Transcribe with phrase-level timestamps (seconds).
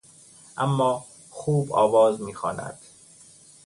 [0.57, 2.79] اما خوب آواز میخواند.